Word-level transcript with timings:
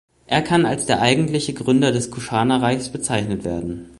Er 0.25 0.41
kann 0.41 0.65
als 0.65 0.87
der 0.87 0.99
eigentliche 0.99 1.53
Gründer 1.53 1.91
des 1.91 2.09
Kuschana-Reiches 2.09 2.89
bezeichnet 2.89 3.43
werden. 3.45 3.89